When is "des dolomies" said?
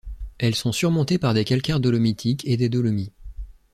2.57-3.11